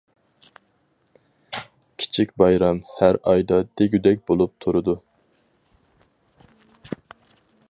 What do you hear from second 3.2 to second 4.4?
ئايدا دېگۈدەك